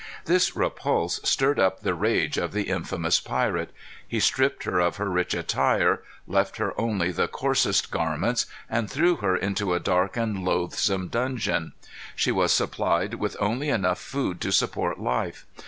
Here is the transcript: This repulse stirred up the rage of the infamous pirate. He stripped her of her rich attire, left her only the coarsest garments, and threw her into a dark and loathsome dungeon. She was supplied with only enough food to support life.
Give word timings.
This 0.25 0.55
repulse 0.55 1.19
stirred 1.23 1.59
up 1.59 1.81
the 1.81 1.93
rage 1.93 2.35
of 2.35 2.53
the 2.53 2.63
infamous 2.69 3.19
pirate. 3.19 3.69
He 4.07 4.19
stripped 4.19 4.63
her 4.63 4.79
of 4.79 4.95
her 4.95 5.07
rich 5.11 5.35
attire, 5.35 6.01
left 6.25 6.57
her 6.57 6.73
only 6.75 7.11
the 7.11 7.27
coarsest 7.27 7.91
garments, 7.91 8.47
and 8.67 8.89
threw 8.89 9.17
her 9.17 9.37
into 9.37 9.75
a 9.75 9.79
dark 9.79 10.17
and 10.17 10.43
loathsome 10.43 11.09
dungeon. 11.09 11.73
She 12.15 12.31
was 12.31 12.51
supplied 12.51 13.13
with 13.13 13.37
only 13.39 13.69
enough 13.69 13.99
food 13.99 14.41
to 14.41 14.51
support 14.51 14.99
life. 14.99 15.45